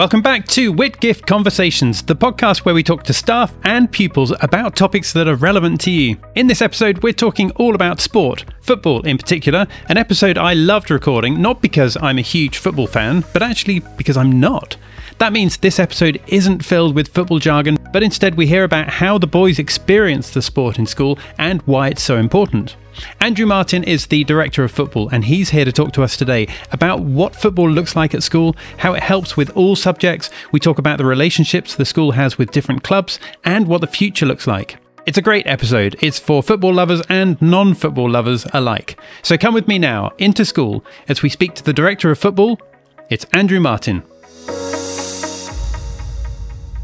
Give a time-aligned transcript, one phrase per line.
[0.00, 4.74] Welcome back to Whitgift Conversations, the podcast where we talk to staff and pupils about
[4.74, 6.16] topics that are relevant to you.
[6.34, 10.90] In this episode, we're talking all about sport, football in particular, an episode I loved
[10.90, 14.74] recording, not because I'm a huge football fan, but actually because I'm not.
[15.20, 19.18] That means this episode isn't filled with football jargon, but instead we hear about how
[19.18, 22.76] the boys experience the sport in school and why it's so important.
[23.20, 26.48] Andrew Martin is the director of football, and he's here to talk to us today
[26.72, 30.30] about what football looks like at school, how it helps with all subjects.
[30.52, 34.24] We talk about the relationships the school has with different clubs, and what the future
[34.24, 34.78] looks like.
[35.04, 35.96] It's a great episode.
[36.00, 38.98] It's for football lovers and non football lovers alike.
[39.22, 42.58] So come with me now into school as we speak to the director of football.
[43.10, 44.02] It's Andrew Martin.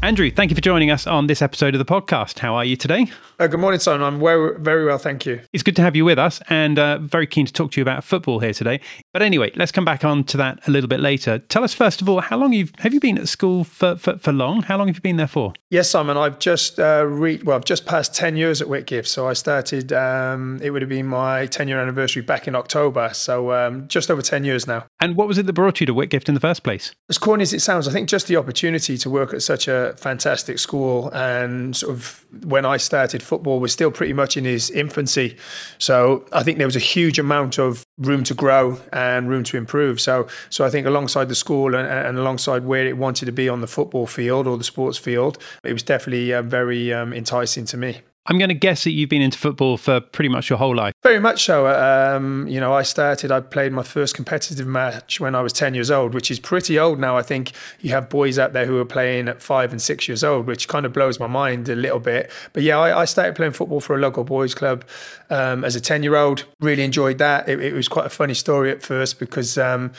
[0.07, 2.39] Andrew, thank you for joining us on this episode of the podcast.
[2.39, 3.11] How are you today?
[3.41, 4.03] Uh, good morning, Simon.
[4.03, 5.41] I'm very, very well, thank you.
[5.51, 7.81] It's good to have you with us and uh, very keen to talk to you
[7.81, 8.79] about football here today.
[9.11, 11.39] But anyway, let's come back on to that a little bit later.
[11.39, 14.17] Tell us, first of all, how long you've, have you been at school for, for,
[14.17, 14.61] for long?
[14.61, 15.51] How long have you been there for?
[15.69, 19.07] Yes, Simon, I've just uh, re- well, I've just passed 10 years at Whitgift.
[19.07, 23.09] So I started, um, it would have been my 10 year anniversary back in October.
[23.11, 24.85] So um, just over 10 years now.
[25.01, 26.93] And what was it that brought you to Whitgift in the first place?
[27.09, 29.96] As corny as it sounds, I think just the opportunity to work at such a
[29.99, 34.69] fantastic school and sort of when I started football was still pretty much in his
[34.69, 35.37] infancy.
[35.77, 39.57] So I think there was a huge amount of room to grow and room to
[39.57, 39.99] improve.
[39.99, 43.49] So so I think alongside the school and, and alongside where it wanted to be
[43.49, 47.65] on the football field or the sports field, it was definitely uh, very um, enticing
[47.65, 48.01] to me.
[48.29, 50.93] I'm going to guess that you've been into football for pretty much your whole life.
[51.01, 51.67] Very much so.
[51.67, 55.73] Um, you know, I started, I played my first competitive match when I was 10
[55.73, 57.17] years old, which is pretty old now.
[57.17, 60.25] I think you have boys out there who are playing at five and six years
[60.25, 62.29] old, which kind of blows my mind a little bit.
[62.51, 64.83] But yeah, I, I started playing football for a local boys club
[65.29, 66.45] um, as a 10 year old.
[66.59, 67.47] Really enjoyed that.
[67.47, 69.91] It, it, was quite a funny story at first because um,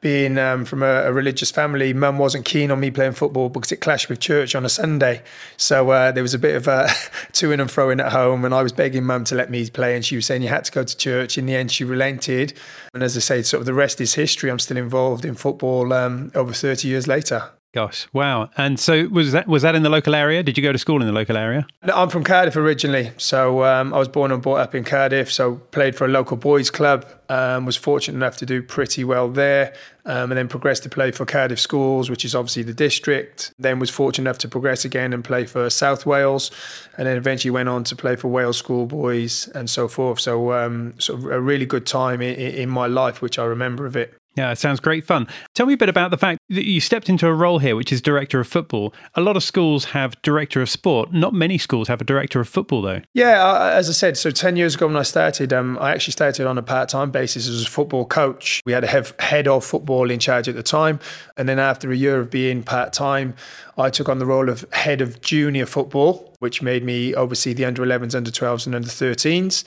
[0.00, 3.70] being um, from a, a, religious family, mum wasn't keen on me playing football because
[3.72, 5.22] it clashed with church on a Sunday.
[5.56, 6.88] So uh, there was a bit of a
[7.32, 9.94] to and fro in at home, and I was begging mum to let me play,
[9.94, 11.38] and she was saying you had to go to church.
[11.38, 12.54] In the end, she relented,
[12.94, 14.50] and as I say, sort of the rest is history.
[14.50, 17.50] I'm still involved in football um, over 30 years later.
[17.72, 18.50] Gosh, wow!
[18.58, 20.42] And so was that was that in the local area?
[20.42, 21.66] Did you go to school in the local area?
[21.82, 25.32] No, I'm from Cardiff originally, so um, I was born and brought up in Cardiff.
[25.32, 27.06] So played for a local boys club.
[27.30, 29.72] Um, was fortunate enough to do pretty well there,
[30.04, 33.54] um, and then progressed to play for Cardiff Schools, which is obviously the district.
[33.58, 36.50] Then was fortunate enough to progress again and play for South Wales,
[36.98, 40.20] and then eventually went on to play for Wales Schoolboys and so forth.
[40.20, 43.86] So um, sort of a really good time in, in my life, which I remember
[43.86, 44.12] of it.
[44.34, 45.28] Yeah, it sounds great fun.
[45.54, 47.92] Tell me a bit about the fact that you stepped into a role here, which
[47.92, 48.94] is director of football.
[49.14, 51.12] A lot of schools have director of sport.
[51.12, 53.02] Not many schools have a director of football, though.
[53.12, 56.46] Yeah, as I said, so 10 years ago when I started, um, I actually started
[56.46, 58.62] on a part time basis as a football coach.
[58.64, 60.98] We had a head of football in charge at the time.
[61.36, 63.34] And then after a year of being part time,
[63.76, 67.66] I took on the role of head of junior football, which made me oversee the
[67.66, 69.64] under 11s, under 12s, and under 13s.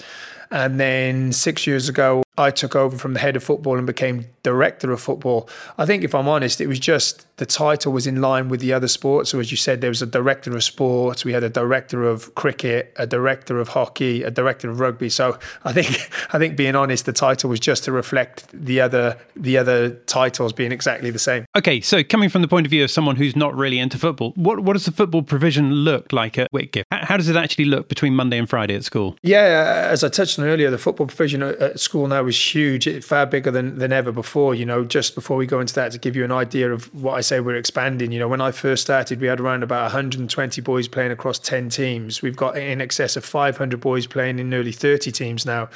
[0.51, 4.25] And then six years ago, I took over from the head of football and became
[4.43, 5.49] director of football.
[5.77, 8.73] I think, if I'm honest, it was just the title was in line with the
[8.73, 9.29] other sports.
[9.29, 12.35] So, as you said, there was a director of sports, we had a director of
[12.35, 15.09] cricket, a director of hockey, a director of rugby.
[15.09, 19.17] So, I think, I think, being honest, the title was just to reflect the other,
[19.35, 21.45] the other titles being exactly the same.
[21.57, 24.33] Okay, so coming from the point of view of someone who's not really into football,
[24.35, 26.85] what what does the football provision look like at Whitgift?
[26.91, 29.15] How does it actually look between Monday and Friday at school?
[29.23, 33.25] Yeah, as I touched on earlier, the football provision at school now was huge, far
[33.25, 34.53] bigger than, than ever before.
[34.53, 37.13] You know, just before we go into that, to give you an idea of what
[37.13, 40.61] I say we're expanding, you know, when I first started, we had around about 120
[40.61, 42.21] boys playing across 10 teams.
[42.21, 45.69] We've got in excess of 500 boys playing in nearly 30 teams now.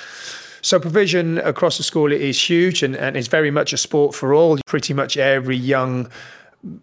[0.62, 4.34] So provision across the school is huge and, and it's very much a sport for
[4.34, 4.58] all.
[4.66, 6.10] Pretty much every young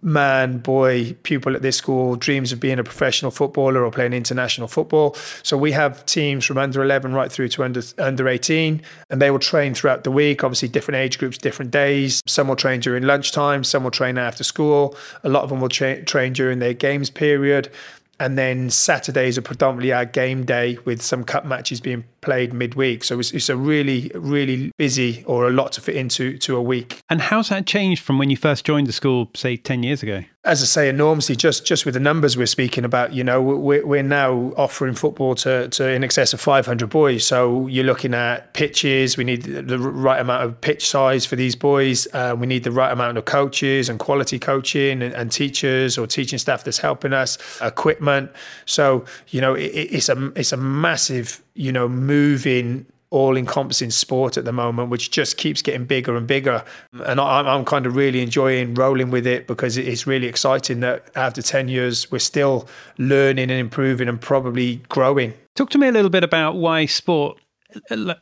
[0.02, 4.68] man, boy, pupil at this school dreams of being a professional footballer or playing international
[4.68, 5.14] football.
[5.42, 9.30] So we have teams from under 11 right through to under under 18, and they
[9.30, 10.42] will train throughout the week.
[10.42, 12.22] Obviously, different age groups, different days.
[12.26, 14.96] Some will train during lunchtime, some will train after school.
[15.24, 17.70] A lot of them will tra- train during their games period.
[18.18, 23.04] And then Saturdays are predominantly our game day with some cup matches being played midweek.
[23.04, 26.62] So it's, it's, a really, really busy or a lot to fit into to a
[26.62, 27.00] week.
[27.10, 30.24] And how's that changed from when you first joined the school, say, 10 years ago?
[30.46, 33.84] As I say, enormously, just just with the numbers we're speaking about, you know, we're,
[33.84, 37.26] we're now offering football to, to in excess of 500 boys.
[37.26, 39.16] So you're looking at pitches.
[39.16, 42.06] We need the right amount of pitch size for these boys.
[42.12, 46.06] Uh, we need the right amount of coaches and quality coaching and, and, teachers or
[46.06, 48.30] teaching staff that's helping us, equipment.
[48.64, 54.36] So, you know, it, it's a it's a massive you know, moving all encompassing sport
[54.36, 56.64] at the moment, which just keeps getting bigger and bigger.
[56.92, 61.10] And I'm, I'm kind of really enjoying rolling with it because it's really exciting that
[61.14, 62.68] after 10 years, we're still
[62.98, 65.34] learning and improving and probably growing.
[65.54, 67.38] Talk to me a little bit about why sport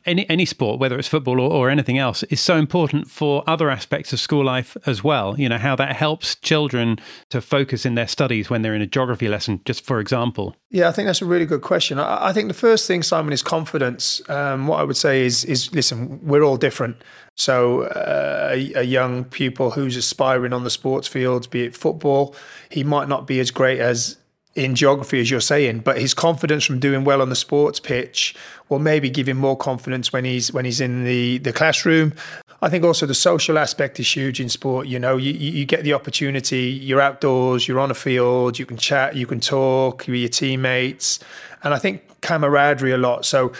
[0.05, 3.69] any any sport, whether it's football or, or, anything else, is so important for other
[3.69, 5.39] aspects of school life as well.
[5.39, 6.97] You know how that helps children
[7.29, 10.55] to focus in their studies when they're in a geography lesson, just for example.
[10.71, 11.99] Yeah, I think that's a really good question.
[11.99, 14.21] I, I think the first thing, Simon, is confidence.
[14.29, 16.97] Um, what I would say is, is listen, we're all different.
[17.35, 22.35] So uh, a, a young pupil who's aspiring on the sports fields, be it football,
[22.69, 24.17] he might not be as great as
[24.55, 28.33] in geography, as you're saying, but his confidence from doing well on the sports pitch
[28.69, 32.13] will maybe give him more confidence when he's when he's in the the classroom.
[32.61, 34.87] I think also the social aspect is huge in sport.
[34.87, 36.69] You know, you, you get the opportunity.
[36.69, 37.67] You're outdoors.
[37.67, 38.57] You're on a field.
[38.57, 39.15] You can chat.
[39.15, 41.19] You can talk with your teammates,
[41.63, 43.25] and I think camaraderie a lot.
[43.25, 43.51] So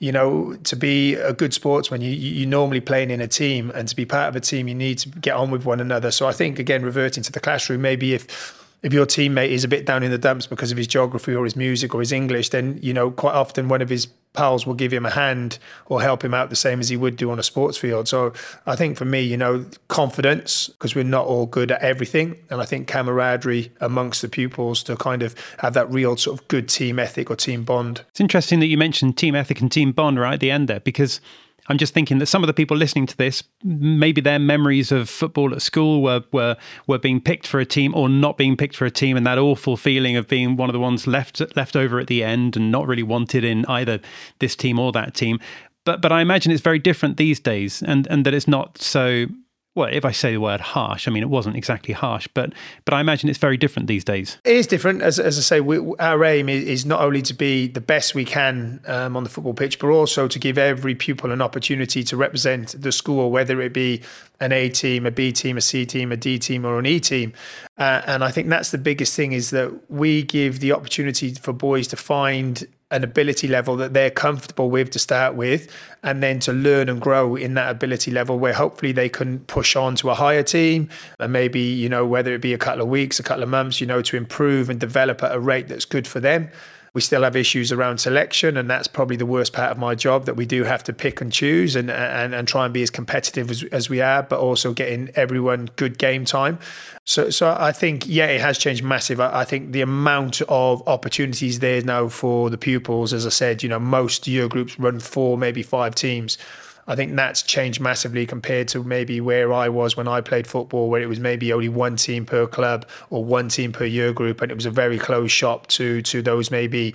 [0.00, 3.86] you know, to be a good sportsman, you you normally playing in a team, and
[3.86, 6.10] to be part of a team, you need to get on with one another.
[6.10, 9.68] So I think again, reverting to the classroom, maybe if if your teammate is a
[9.68, 12.50] bit down in the dumps because of his geography or his music or his English,
[12.50, 16.02] then you know quite often one of his pals will give him a hand or
[16.02, 18.06] help him out the same as he would do on a sports field.
[18.08, 18.34] So
[18.66, 22.60] I think for me, you know, confidence because we're not all good at everything, and
[22.60, 26.68] I think camaraderie amongst the pupils to kind of have that real sort of good
[26.68, 28.02] team ethic or team bond.
[28.10, 30.80] It's interesting that you mentioned team ethic and team bond right at the end there
[30.80, 31.22] because
[31.68, 35.08] I'm just thinking that some of the people listening to this, maybe their memories of
[35.08, 36.56] football at school were were
[36.86, 39.38] were being picked for a team or not being picked for a team, and that
[39.38, 42.70] awful feeling of being one of the ones left left over at the end and
[42.70, 44.00] not really wanted in either
[44.40, 45.40] this team or that team.
[45.84, 49.26] But but I imagine it's very different these days, and and that it's not so
[49.74, 52.52] well, if I say the word harsh, I mean it wasn't exactly harsh, but
[52.84, 54.38] but I imagine it's very different these days.
[54.44, 55.60] It is different, as, as I say.
[55.60, 59.30] We, our aim is, not only to be the best we can um, on the
[59.30, 63.60] football pitch, but also to give every pupil an opportunity to represent the school, whether
[63.60, 64.02] it be
[64.40, 67.00] an A team, a B team, a C team, a D team, or an E
[67.00, 67.32] team.
[67.76, 71.52] Uh, and I think that's the biggest thing is that we give the opportunity for
[71.52, 75.70] boys to find an ability level that they're comfortable with to start with,
[76.02, 79.74] and then to learn and grow in that ability level where hopefully they can push
[79.74, 80.88] on to a higher team
[81.18, 83.80] and maybe, you know, whether it be a couple of weeks, a couple of months,
[83.80, 86.48] you know, to improve and develop at a rate that's good for them.
[86.94, 90.26] We still have issues around selection, and that's probably the worst part of my job
[90.26, 92.90] that we do have to pick and choose and and, and try and be as
[92.90, 96.58] competitive as, as we are, but also getting everyone good game time.
[97.04, 99.20] So, so I think yeah, it has changed massive.
[99.20, 103.62] I, I think the amount of opportunities there now for the pupils, as I said,
[103.62, 106.38] you know, most year groups run four, maybe five teams.
[106.86, 110.90] I think that's changed massively compared to maybe where I was when I played football,
[110.90, 114.42] where it was maybe only one team per club or one team per year group,
[114.42, 116.94] and it was a very close shop to to those maybe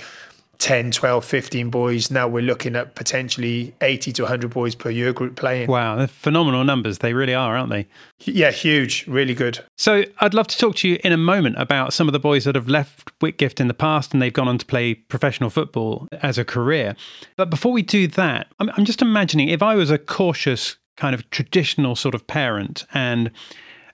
[0.59, 2.11] 10, 12, 15 boys.
[2.11, 5.69] Now we're looking at potentially 80 to 100 boys per year group playing.
[5.69, 6.99] Wow, they're phenomenal numbers.
[6.99, 7.87] They really are, aren't they?
[8.19, 9.59] Yeah, huge, really good.
[9.77, 12.43] So I'd love to talk to you in a moment about some of the boys
[12.43, 16.07] that have left Whitgift in the past and they've gone on to play professional football
[16.21, 16.95] as a career.
[17.37, 21.15] But before we do that, I'm, I'm just imagining if I was a cautious, kind
[21.15, 23.31] of traditional sort of parent and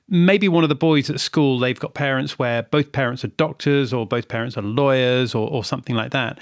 [0.07, 3.93] maybe one of the boys at school they've got parents where both parents are doctors
[3.93, 6.39] or both parents are lawyers or, or something like that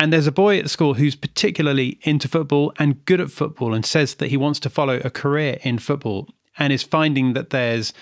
[0.00, 3.84] and there's a boy at school who's particularly into football and good at football and
[3.84, 7.92] says that he wants to follow a career in football and is finding that there's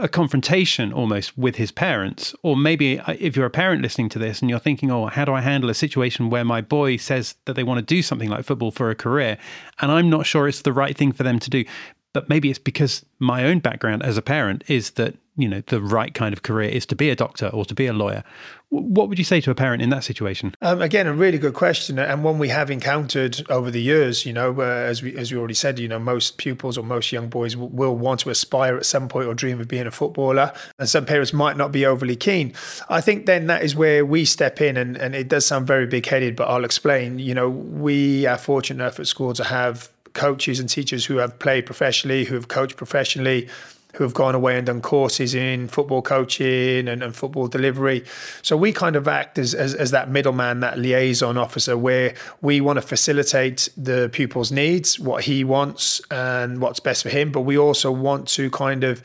[0.00, 2.34] a confrontation almost with his parents.
[2.42, 5.24] Or maybe uh, if you're a parent listening to this and you're thinking, oh, how
[5.24, 8.28] do I handle a situation where my boy says that they want to do something
[8.28, 9.38] like football for a career
[9.80, 11.64] and I'm not sure it's the right thing for them to do?
[12.12, 15.80] But maybe it's because my own background as a parent is that you know the
[15.80, 18.22] right kind of career is to be a doctor or to be a lawyer.
[18.68, 20.54] What would you say to a parent in that situation?
[20.60, 24.32] Um, again a really good question and one we have encountered over the years you
[24.32, 27.28] know uh, as we as we already said you know most pupils or most young
[27.28, 30.52] boys will, will want to aspire at some point or dream of being a footballer
[30.78, 32.52] and some parents might not be overly keen.
[32.90, 35.86] I think then that is where we step in and, and it does sound very
[35.86, 37.18] big-headed but i'll explain.
[37.18, 41.38] You know we are fortunate enough at school to have coaches and teachers who have
[41.38, 43.48] played professionally who have coached professionally
[43.94, 48.04] who have gone away and done courses in football coaching and, and football delivery.
[48.40, 52.60] So we kind of act as, as, as that middleman, that liaison officer, where we
[52.60, 57.32] want to facilitate the pupil's needs, what he wants, and what's best for him.
[57.32, 59.02] But we also want to kind of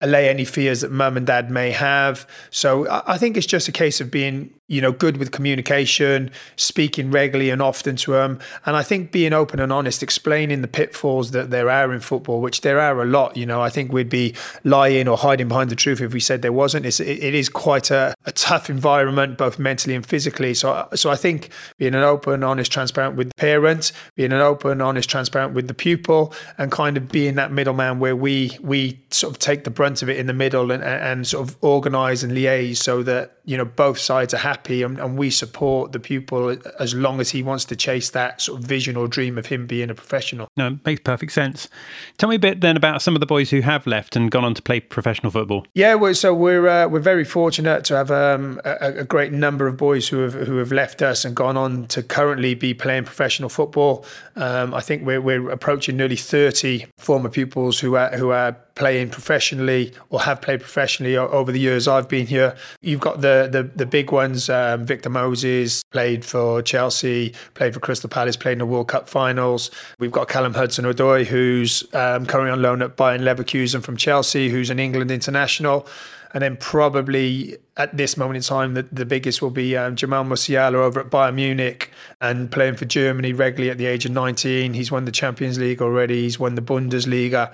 [0.00, 2.26] allay any fears that mum and dad may have.
[2.50, 7.10] So I think it's just a case of being you know, good with communication, speaking
[7.10, 8.38] regularly and often to them.
[8.64, 12.40] And I think being open and honest, explaining the pitfalls that there are in football,
[12.40, 13.36] which there are a lot.
[13.36, 16.42] You know, I think we'd be lying or hiding behind the truth if we said
[16.42, 16.86] there wasn't.
[16.86, 20.54] It's, it is quite a, a tough environment, both mentally and physically.
[20.54, 25.10] So, so I think being an open, honest, transparent with the being an open, honest,
[25.10, 29.40] transparent with the pupil, and kind of being that middleman where we we sort of
[29.40, 32.76] take the brunt of it in the middle and, and sort of organise and liaise
[32.76, 36.94] so that you know both sides are happy and, and, we support the pupil as
[36.94, 39.90] long as he wants to chase that sort of vision or dream of him being
[39.90, 40.46] a professional.
[40.56, 41.68] No it makes perfect sense.
[42.16, 44.44] Tell me a bit then about some of the boys who have left and gone
[44.44, 45.66] on to play professional football.
[45.74, 49.66] Yeah well, so we're uh, we're very fortunate to have um, a, a, great number
[49.66, 53.04] of boys who have who have left us and gone on to currently be playing
[53.04, 54.04] professional football.
[54.36, 59.10] Um, I think we're, we're approaching nearly 30 former pupils who are who are playing
[59.10, 62.56] professionally or have played professionally over the years I've been here.
[62.80, 64.48] You've got the the, the big ones.
[64.48, 69.08] Um, Victor Moses played for Chelsea, played for Crystal Palace, played in the World Cup
[69.08, 69.70] finals.
[69.98, 74.70] We've got Callum Hudson-Odoi, who's um, currently on loan at Bayern Leverkusen from Chelsea, who's
[74.70, 75.86] an England international.
[76.32, 80.24] And then probably at this moment in time, the, the biggest will be um, Jamal
[80.24, 84.74] Musiala over at Bayern Munich and playing for Germany regularly at the age of 19.
[84.74, 86.22] He's won the Champions League already.
[86.22, 87.52] He's won the Bundesliga.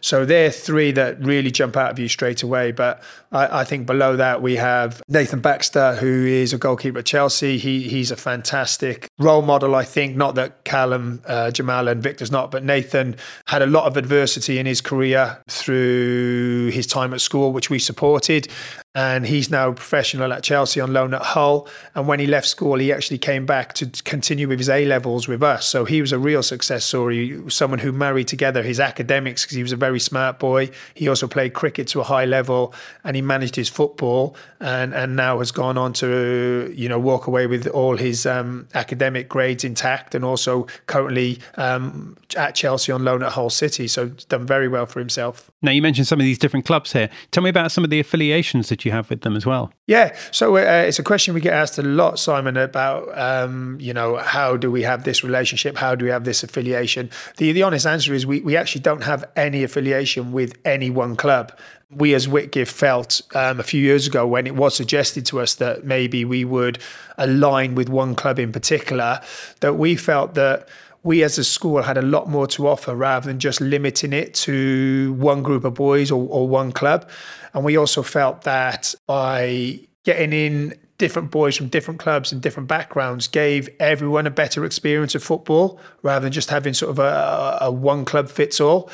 [0.00, 2.72] So they're three that really jump out of you straight away.
[2.72, 7.06] But I, I, think below that we have Nathan Baxter, who is a goalkeeper at
[7.06, 7.58] Chelsea.
[7.58, 9.74] He he's a fantastic role model.
[9.74, 13.86] I think not that Callum, uh, Jamal, and Victor's not, but Nathan had a lot
[13.86, 18.48] of adversity in his career through his time at school, which we supported
[18.96, 21.68] and he's now a professional at Chelsea on loan at Hull.
[21.94, 25.28] And when he left school, he actually came back to continue with his A levels
[25.28, 25.66] with us.
[25.66, 29.62] So he was a real success story, someone who married together his academics because he
[29.62, 30.70] was a very smart boy.
[30.94, 32.72] He also played cricket to a high level
[33.04, 37.26] and he managed his football and, and now has gone on to, you know, walk
[37.26, 43.04] away with all his um, academic grades intact and also currently um, at Chelsea on
[43.04, 43.88] loan at Hull City.
[43.88, 45.50] So done very well for himself.
[45.60, 47.10] Now, you mentioned some of these different clubs here.
[47.30, 49.72] Tell me about some of the affiliations that you have with them as well.
[49.86, 53.92] Yeah, so uh, it's a question we get asked a lot, Simon, about um, you
[53.92, 55.76] know how do we have this relationship?
[55.76, 57.10] How do we have this affiliation?
[57.36, 61.16] The the honest answer is we we actually don't have any affiliation with any one
[61.16, 61.52] club.
[61.88, 65.54] We as Whitgift felt um, a few years ago when it was suggested to us
[65.56, 66.80] that maybe we would
[67.16, 69.20] align with one club in particular,
[69.60, 70.68] that we felt that
[71.06, 74.34] we as a school had a lot more to offer rather than just limiting it
[74.34, 77.08] to one group of boys or, or one club.
[77.54, 82.68] And we also felt that by getting in different boys from different clubs and different
[82.68, 87.58] backgrounds gave everyone a better experience of football rather than just having sort of a,
[87.60, 88.88] a, one club fits all.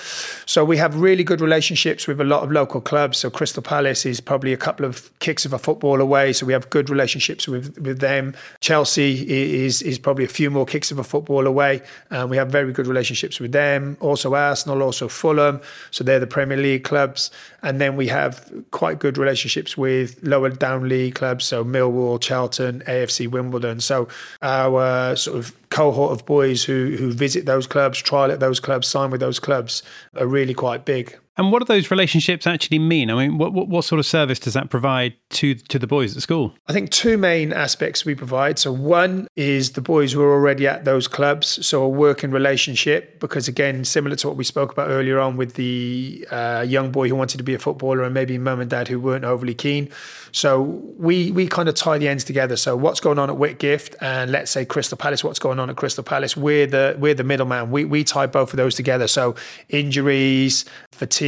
[0.45, 3.19] So we have really good relationships with a lot of local clubs.
[3.19, 6.33] So Crystal Palace is probably a couple of kicks of a football away.
[6.33, 8.35] So we have good relationships with, with them.
[8.61, 11.83] Chelsea is is probably a few more kicks of a football away.
[12.11, 13.97] And we have very good relationships with them.
[14.01, 15.61] Also Arsenal, also Fulham.
[15.91, 17.31] So they're the Premier League clubs.
[17.63, 21.45] And then we have quite good relationships with lower down league clubs.
[21.45, 23.81] So Mill Millwall, Charlton, AFC Wimbledon.
[23.81, 24.09] So
[24.41, 28.61] our uh, sort of cohort of boys who who visit those clubs, trial at those
[28.61, 29.83] clubs, sign with those clubs
[30.17, 31.19] are really quite big.
[31.37, 33.11] And what do those relationships actually mean?
[33.11, 36.15] I mean, what, what, what sort of service does that provide to to the boys
[36.15, 36.55] at school?
[36.67, 38.59] I think two main aspects we provide.
[38.59, 43.19] So one is the boys who are already at those clubs, so a working relationship.
[43.19, 47.09] Because again, similar to what we spoke about earlier on with the uh, young boy
[47.09, 49.89] who wanted to be a footballer and maybe mum and dad who weren't overly keen.
[50.33, 50.61] So
[50.99, 52.57] we we kind of tie the ends together.
[52.57, 55.77] So what's going on at Whitgift and let's say Crystal Palace, what's going on at
[55.77, 56.37] Crystal Palace?
[56.37, 57.71] We're the we're the middleman.
[57.71, 59.09] We we tie both of those together.
[59.09, 59.35] So
[59.71, 61.22] injuries, fatigue,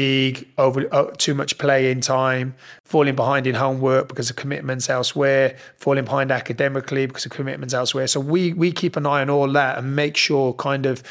[0.59, 6.05] over uh, too much playing time, falling behind in homework because of commitments elsewhere, falling
[6.05, 8.07] behind academically because of commitments elsewhere.
[8.07, 11.03] So we we keep an eye on all that and make sure kind of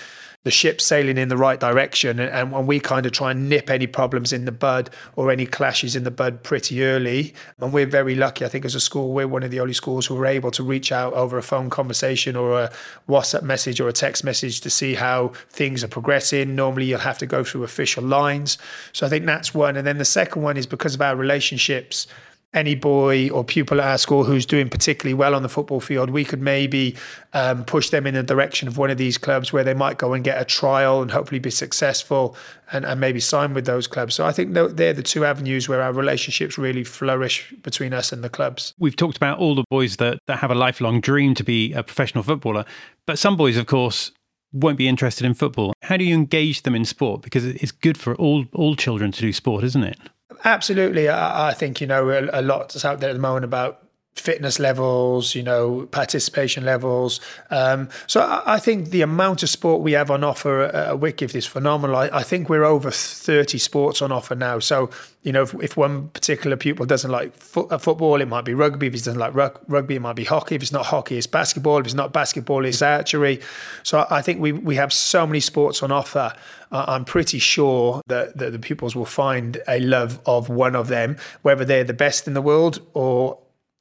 [0.43, 3.49] the ship's sailing in the right direction and, and when we kind of try and
[3.49, 7.73] nip any problems in the bud or any clashes in the bud pretty early and
[7.73, 10.17] we're very lucky i think as a school we're one of the only schools who
[10.17, 12.71] are able to reach out over a phone conversation or a
[13.07, 16.55] whatsapp message or a text message to see how things are progressing.
[16.55, 18.57] Normally you'll have to go through official lines.
[18.91, 19.75] So i think that's one.
[19.77, 22.07] And then the second one is because of our relationships
[22.53, 26.09] any boy or pupil at our school who's doing particularly well on the football field,
[26.09, 26.95] we could maybe
[27.33, 30.13] um, push them in the direction of one of these clubs where they might go
[30.13, 32.35] and get a trial and hopefully be successful
[32.71, 34.13] and, and maybe sign with those clubs.
[34.13, 38.23] So I think they're the two avenues where our relationships really flourish between us and
[38.23, 38.73] the clubs.
[38.77, 41.83] We've talked about all the boys that, that have a lifelong dream to be a
[41.83, 42.65] professional footballer,
[43.07, 44.11] but some boys, of course,
[44.51, 45.73] won't be interested in football.
[45.81, 47.23] How do you engage them in sport?
[47.23, 49.97] Because it's good for all all children to do sport, isn't it?
[50.43, 51.09] Absolutely.
[51.09, 53.82] I, I think, you know, a, a lot that's out there at the moment about
[54.15, 57.19] fitness levels, you know, participation levels.
[57.49, 61.35] Um, so I, I, think the amount of sport we have on offer at, at
[61.35, 61.95] is phenomenal.
[61.95, 64.59] I, I, think we're over 30 sports on offer now.
[64.59, 64.91] So,
[65.23, 68.53] you know, if, if one particular pupil doesn't like fo- uh, football, it might be
[68.53, 68.87] rugby.
[68.87, 70.55] If he doesn't like rug- rugby, it might be hockey.
[70.55, 71.79] If it's not hockey, it's basketball.
[71.79, 73.41] If it's not basketball, it's archery.
[73.81, 76.33] So I think we, we have so many sports on offer.
[76.71, 81.17] I'm pretty sure that, that the pupils will find a love of one of them,
[81.43, 83.37] whether they're the best in the world or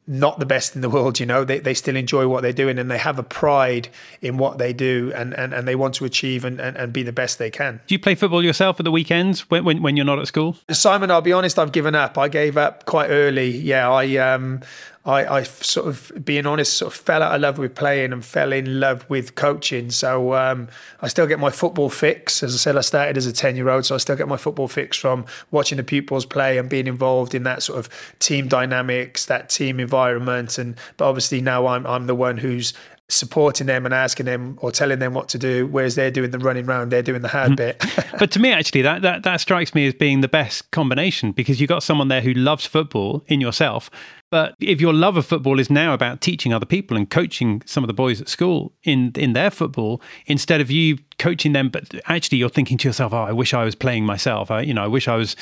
[0.07, 2.79] not the best in the world, you know, they, they still enjoy what they're doing
[2.79, 3.89] and they have a pride
[4.21, 7.05] in what they do and, and, and they want to achieve and, and, and be
[7.05, 7.81] the best they can.
[7.87, 10.57] Do you play football yourself at the weekends when, when, when you're not at school?
[10.71, 12.19] Simon, I'll be honest, I've given up.
[12.19, 13.51] I gave up quite early.
[13.51, 14.61] Yeah, I um
[15.05, 18.25] I, I sort of, being honest, sort of fell out of love with playing and
[18.25, 19.91] fell in love with coaching.
[19.91, 20.69] So um,
[21.01, 22.43] I still get my football fix.
[22.43, 24.37] As I said, I started as a 10 year old, so I still get my
[24.37, 27.89] football fix from watching the pupils play and being involved in that sort of
[28.21, 30.57] team dynamics, that team environment.
[30.57, 32.73] And but obviously now I'm I'm the one who's
[33.13, 36.39] supporting them and asking them or telling them what to do, whereas they're doing the
[36.39, 37.55] running round, they're doing the hard hmm.
[37.57, 37.85] bit.
[38.19, 41.61] but to me, actually, that, that that strikes me as being the best combination because
[41.61, 43.91] you've got someone there who loves football in yourself.
[44.31, 47.85] But if your love of football is now about teaching other people and coaching some
[47.85, 51.95] of the boys at school in in their football, instead of you coaching them, but
[52.07, 54.51] actually you're thinking to yourself, "Oh, I wish I was playing myself.
[54.51, 55.37] I, you know, I wish I was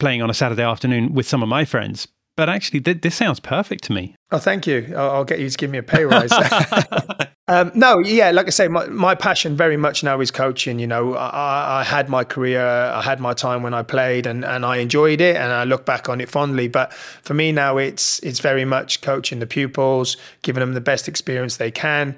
[0.00, 3.40] playing on a Saturday afternoon with some of my friends." But actually, th- this sounds
[3.40, 4.14] perfect to me.
[4.30, 4.92] Oh, thank you.
[4.96, 6.30] I'll, I'll get you to give me a pay rise.
[7.48, 10.78] um, no, yeah, like I say, my, my passion very much now is coaching.
[10.78, 14.44] You know, I, I, had my career, I had my time when I played, and,
[14.44, 16.68] and I enjoyed it, and I look back on it fondly.
[16.68, 21.08] But for me now, it's it's very much coaching the pupils, giving them the best
[21.08, 22.16] experience they can,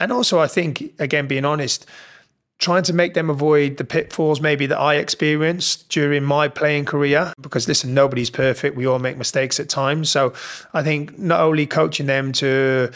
[0.00, 1.86] and also I think, again, being honest
[2.60, 7.32] trying to make them avoid the pitfalls maybe that I experienced during my playing career.
[7.40, 8.76] Because listen, nobody's perfect.
[8.76, 10.10] We all make mistakes at times.
[10.10, 10.34] So
[10.74, 12.90] I think not only coaching them to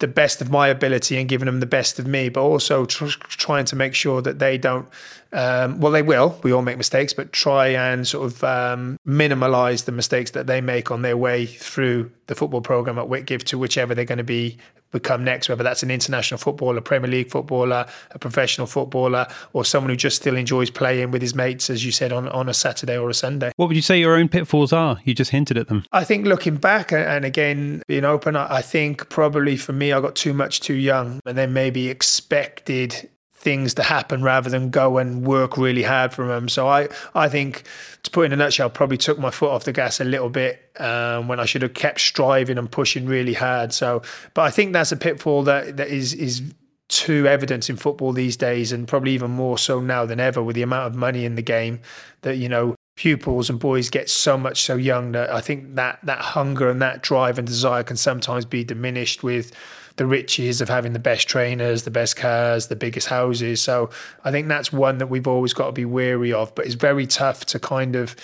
[0.00, 3.06] the best of my ability and giving them the best of me, but also tr-
[3.28, 4.88] trying to make sure that they don't.
[5.32, 6.38] Um, well, they will.
[6.42, 10.60] We all make mistakes, but try and sort of um, minimize the mistakes that they
[10.60, 14.24] make on their way through the football program at Whitgift to whichever they're going to
[14.24, 14.58] be
[14.92, 19.90] become next, whether that's an international footballer, Premier League footballer, a professional footballer, or someone
[19.90, 22.96] who just still enjoys playing with his mates, as you said, on, on a Saturday
[22.96, 23.52] or a Sunday.
[23.56, 24.98] What would you say your own pitfalls are?
[25.04, 25.84] You just hinted at them.
[25.92, 30.14] I think looking back and again being open, I think probably for me, I got
[30.16, 33.10] too much too young and then maybe expected
[33.46, 36.48] things to happen rather than go and work really hard for them.
[36.48, 37.62] So I, I think,
[38.02, 40.68] to put in a nutshell, probably took my foot off the gas a little bit
[40.80, 43.72] um, when I should have kept striving and pushing really hard.
[43.72, 44.02] So,
[44.34, 46.42] but I think that's a pitfall that that is is
[46.88, 50.56] too evident in football these days, and probably even more so now than ever with
[50.56, 51.78] the amount of money in the game.
[52.22, 56.00] That you know, pupils and boys get so much so young that I think that
[56.02, 59.52] that hunger and that drive and desire can sometimes be diminished with
[59.96, 63.62] the riches of having the best trainers, the best cars, the biggest houses.
[63.62, 63.90] So
[64.24, 66.54] I think that's one that we've always got to be wary of.
[66.54, 68.14] But it's very tough to kind of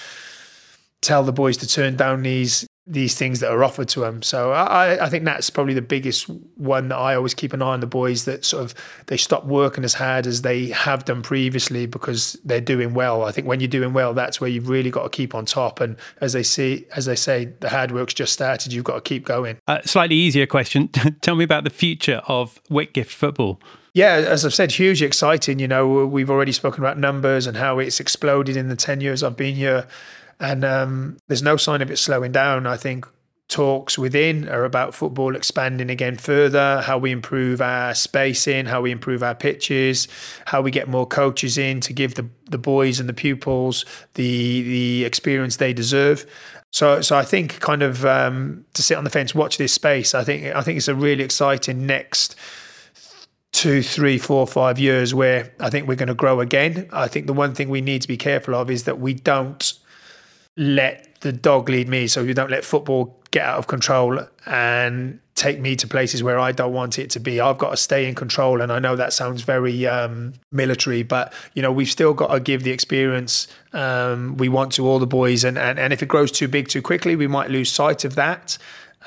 [1.00, 4.22] tell the boys to turn down these these things that are offered to them.
[4.22, 7.74] So I, I think that's probably the biggest one that I always keep an eye
[7.74, 8.74] on the boys that sort of
[9.06, 13.24] they stop working as hard as they have done previously because they're doing well.
[13.24, 15.80] I think when you're doing well, that's where you've really got to keep on top.
[15.80, 18.72] And as they see, as they say, the hard work's just started.
[18.72, 19.58] You've got to keep going.
[19.68, 20.88] Uh, slightly easier question.
[21.20, 23.60] Tell me about the future of Whitgift football.
[23.94, 25.58] Yeah, as I've said, hugely exciting.
[25.58, 29.22] You know, we've already spoken about numbers and how it's exploded in the 10 years
[29.22, 29.86] I've been here.
[30.40, 32.66] And um, there's no sign of it slowing down.
[32.66, 33.06] I think
[33.52, 38.90] talks within are about football expanding again further, how we improve our spacing, how we
[38.90, 40.08] improve our pitches,
[40.46, 44.62] how we get more coaches in to give the, the boys and the pupils the
[44.62, 46.24] the experience they deserve.
[46.70, 50.14] So so I think kind of um, to sit on the fence, watch this space.
[50.14, 52.34] I think I think it's a really exciting next
[53.52, 56.88] two, three, four, five years where I think we're going to grow again.
[56.90, 59.72] I think the one thing we need to be careful of is that we don't
[60.56, 62.06] let the dog lead me.
[62.06, 66.38] So you don't let football get out of control and take me to places where
[66.38, 67.40] I don't want it to be.
[67.40, 68.60] I've got to stay in control.
[68.60, 72.40] And I know that sounds very um, military, but you know, we've still got to
[72.40, 75.44] give the experience um, we want to all the boys.
[75.44, 78.14] And, and and if it grows too big too quickly, we might lose sight of
[78.16, 78.58] that.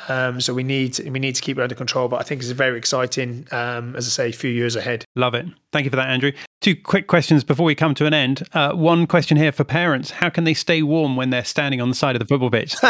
[0.07, 2.07] Um, so we need we need to keep it under control.
[2.07, 5.05] But I think it's very exciting, um, as I say, a few years ahead.
[5.15, 5.45] Love it.
[5.71, 6.31] Thank you for that, Andrew.
[6.61, 8.47] Two quick questions before we come to an end.
[8.53, 11.89] Uh, one question here for parents: How can they stay warm when they're standing on
[11.89, 12.75] the side of the football pitch?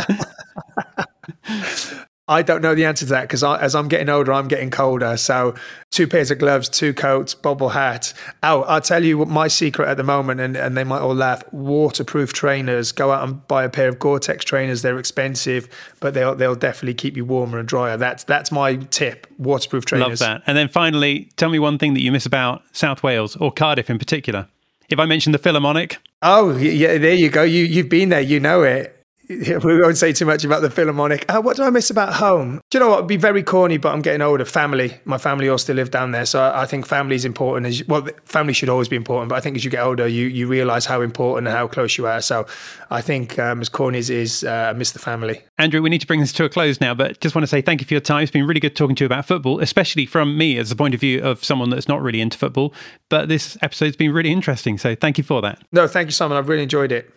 [2.27, 5.15] I don't know the answer to that because as I'm getting older, I'm getting colder.
[5.15, 5.53] So,
[5.91, 8.13] two pairs of gloves, two coats, bobble hat.
[8.41, 11.13] Oh, I'll tell you what my secret at the moment, and, and they might all
[11.13, 12.91] laugh waterproof trainers.
[12.91, 14.81] Go out and buy a pair of Gore Tex trainers.
[14.81, 17.95] They're expensive, but they'll, they'll definitely keep you warmer and drier.
[17.95, 20.19] That's, that's my tip waterproof trainers.
[20.21, 20.43] Love that.
[20.47, 23.87] And then finally, tell me one thing that you miss about South Wales or Cardiff
[23.91, 24.47] in particular.
[24.89, 25.97] If I mention the Philharmonic.
[26.23, 27.43] Oh, yeah, there you go.
[27.43, 28.94] You, you've been there, you know it
[29.29, 31.25] we won't say too much about the Philharmonic.
[31.29, 32.61] Oh, what do I miss about home?
[32.69, 32.97] Do you know what?
[32.97, 34.45] It'd be very corny, but I'm getting older.
[34.45, 34.97] Family.
[35.05, 36.25] My family all still live down there.
[36.25, 37.65] So I think family is important.
[37.65, 40.27] As, well, family should always be important, but I think as you get older, you,
[40.27, 42.21] you realize how important and how close you are.
[42.21, 42.45] So
[42.91, 45.41] I think um, as corny as is, uh, I miss the family.
[45.57, 47.61] Andrew, we need to bring this to a close now, but just want to say
[47.61, 48.21] thank you for your time.
[48.21, 50.93] It's been really good talking to you about football, especially from me as the point
[50.93, 52.73] of view of someone that's not really into football.
[53.09, 54.77] But this episode's been really interesting.
[54.77, 55.63] So thank you for that.
[55.71, 56.37] No, thank you, Simon.
[56.37, 57.11] I've really enjoyed it.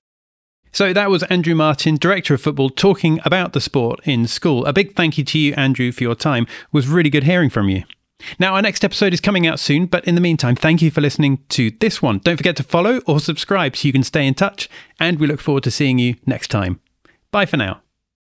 [0.72, 4.64] So that was Andrew Martin, Director of Football, talking about the sport in school.
[4.66, 6.44] A big thank you to you, Andrew, for your time.
[6.44, 7.84] It was really good hearing from you.
[8.38, 11.00] Now, our next episode is coming out soon, but in the meantime, thank you for
[11.00, 12.18] listening to this one.
[12.18, 15.40] Don't forget to follow or subscribe so you can stay in touch, and we look
[15.40, 16.80] forward to seeing you next time.
[17.30, 17.80] Bye for now.